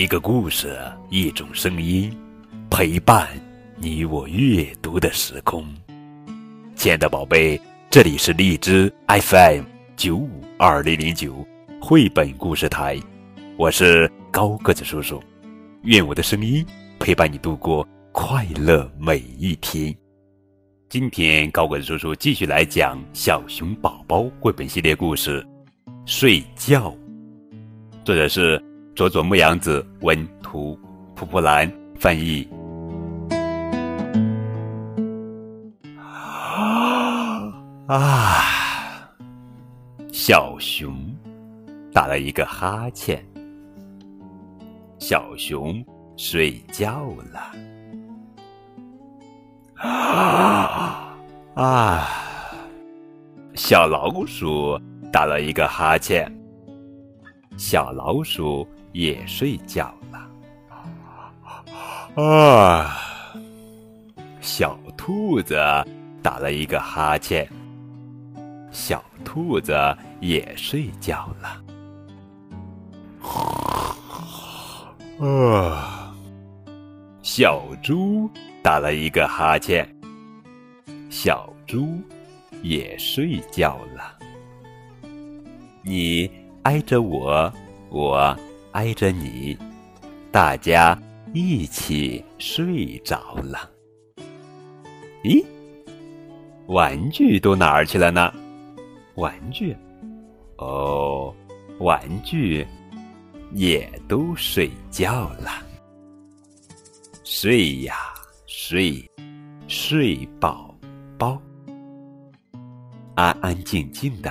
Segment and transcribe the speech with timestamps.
[0.00, 0.78] 一个故事，
[1.10, 2.16] 一种声音，
[2.70, 3.28] 陪伴
[3.74, 5.66] 你我阅读的时空。
[6.76, 9.64] 亲爱的宝贝，这里是荔枝 FM
[9.96, 11.44] 九五二零零九
[11.80, 12.96] 绘本故事台，
[13.56, 15.20] 我是高个子叔叔。
[15.82, 16.64] 愿我的声音
[17.00, 19.92] 陪伴你度过快乐每一天。
[20.88, 25.44] 今天高个子叔叔继续来讲《小熊宝宝》绘本系列故事，
[26.06, 26.94] 睡觉。
[28.04, 28.62] 作者是
[28.98, 30.76] 佐佐木阳子文图，
[31.14, 32.48] 蒲蒲兰翻译。
[37.86, 38.42] 啊！
[40.12, 41.14] 小熊
[41.92, 43.24] 打了一个哈欠。
[44.98, 45.80] 小熊
[46.16, 47.52] 睡觉了。
[49.76, 51.14] 啊！
[51.54, 52.08] 啊！
[53.54, 54.76] 小老鼠
[55.12, 56.28] 打了一个哈欠。
[57.58, 60.30] 小老鼠也睡觉了。
[62.22, 62.96] 啊！
[64.40, 65.56] 小兔子
[66.22, 67.46] 打了一个哈欠。
[68.70, 69.74] 小兔子
[70.20, 71.62] 也睡觉了。
[75.20, 76.14] 啊！
[77.22, 78.30] 小猪
[78.62, 79.92] 打了一个哈欠。
[81.10, 82.00] 小猪
[82.62, 84.16] 也睡觉了。
[85.82, 86.30] 你
[86.64, 87.52] 挨着我，
[87.90, 88.36] 我
[88.72, 89.56] 挨着你，
[90.30, 90.98] 大家
[91.32, 93.70] 一起睡着了。
[95.24, 95.44] 咦？
[96.66, 98.32] 玩具都哪儿去了呢？
[99.14, 99.74] 玩具，
[100.58, 101.34] 哦，
[101.78, 102.66] 玩具
[103.52, 105.50] 也都睡觉了。
[107.24, 107.94] 睡呀
[108.46, 109.02] 睡，
[109.66, 110.74] 睡宝
[111.18, 111.40] 宝，
[113.14, 114.30] 安安静静的，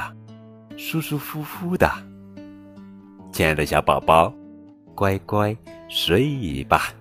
[0.78, 1.90] 舒舒服服的。
[3.32, 4.34] 亲爱的小宝宝，
[4.96, 5.56] 乖乖
[5.88, 6.94] 睡吧。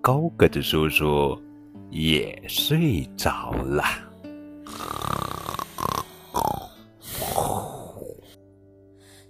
[0.00, 1.38] 高个子叔叔。
[1.90, 3.84] 也睡着了。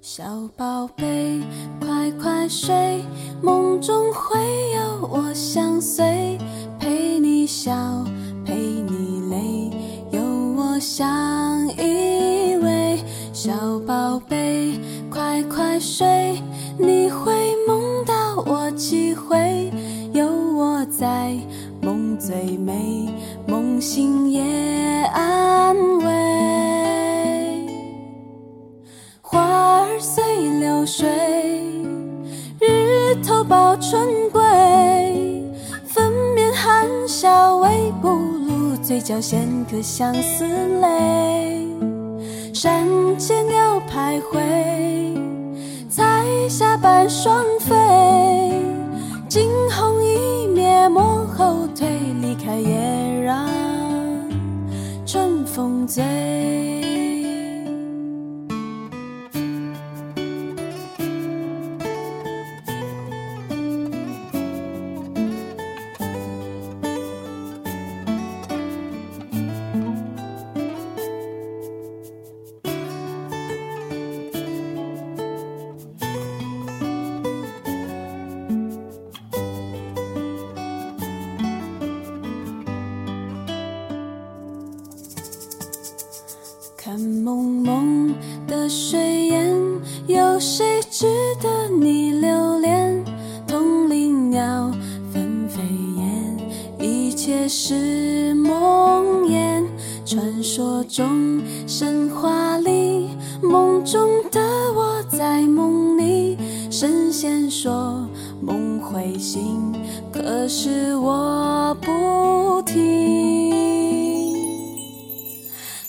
[0.00, 1.42] 小宝贝，
[1.78, 3.04] 快快睡，
[3.42, 4.38] 梦中会
[4.70, 6.38] 有我相随，
[6.80, 7.74] 陪你笑，
[8.46, 9.63] 陪你泪，
[10.84, 12.98] 相依偎。
[13.32, 13.50] 小
[13.86, 14.78] 宝贝，
[15.10, 16.38] 快快睡，
[16.76, 17.32] 你会
[17.66, 19.72] 梦到我几回，
[20.12, 21.34] 有我在。
[21.80, 23.08] 梦最美，
[23.46, 24.42] 梦醒也
[25.14, 27.66] 安慰。
[29.22, 30.22] 花儿随
[30.60, 31.08] 流水，
[32.60, 34.42] 日头抱春归。
[35.86, 37.53] 粉面含笑，
[38.84, 40.44] 嘴角衔颗相思
[40.82, 41.66] 泪。
[42.52, 42.86] 山
[43.16, 44.38] 间鸟徘徊，
[45.88, 47.74] 彩霞伴双飞。
[49.26, 50.18] 惊鸿一
[50.48, 51.88] 瞥，莫后退，
[52.20, 53.48] 离开也让
[55.06, 56.04] 春风醉。
[88.64, 89.54] 的水烟，
[90.06, 91.04] 有谁值
[91.38, 93.04] 得你留恋？
[93.46, 94.72] 同林鸟
[95.12, 95.60] 纷飞
[95.98, 96.38] 燕，
[96.80, 99.66] 一切是梦魇。
[100.06, 103.10] 传说中，神话里，
[103.42, 104.40] 梦中的
[104.74, 106.38] 我在梦里。
[106.70, 108.08] 神仙说
[108.40, 109.74] 梦会醒，
[110.10, 113.44] 可是我不听。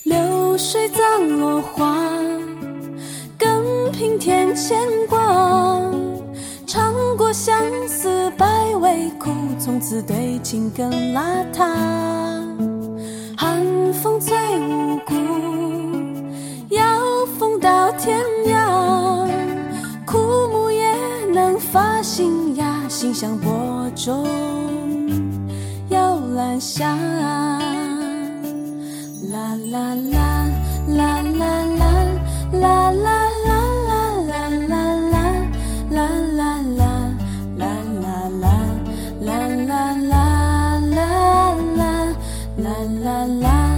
[0.04, 1.94] 流水葬落花，
[3.97, 4.77] 平添牵
[5.07, 5.18] 挂。
[6.68, 7.57] 尝过相
[7.88, 8.45] 思百
[8.81, 11.65] 味苦，从此对情更邋遢。
[13.38, 15.15] 寒风最无辜，
[16.71, 19.30] 要风到天涯。
[20.06, 20.18] 枯
[20.51, 20.94] 木也
[21.33, 23.50] 能发新芽，心像播
[23.95, 24.27] 种，
[25.88, 26.94] 摇篮下。
[26.94, 27.62] 啦。
[29.31, 30.47] 啦啦啦
[30.89, 31.45] 啦啦
[32.51, 33.14] 啦啦
[42.57, 42.72] 啦
[43.04, 43.75] 啦啦啦。